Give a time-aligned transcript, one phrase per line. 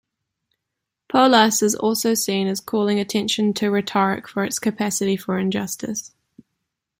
[1.09, 6.11] Polus is also seen as calling attention to rhetoric for its capacity for injustice.